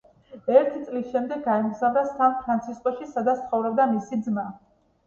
ერთი 0.53 0.79
წლის 0.87 1.05
შემდეგ 1.17 1.43
გაემგზავრა 1.49 2.03
სან-ფრანცისკოში, 2.17 3.13
სადაც 3.15 3.47
ცხოვრობდა 3.47 3.91
მისი 3.97 4.23
ძმა. 4.29 4.51